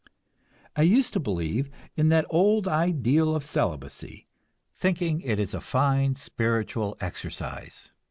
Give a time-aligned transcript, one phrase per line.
[0.75, 4.27] I used to believe in that old ideal of celibacy,
[4.73, 7.91] thinking it a fine spiritual exercise.